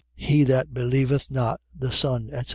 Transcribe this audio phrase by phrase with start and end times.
[0.15, 2.49] He that believeth not the Son, etc.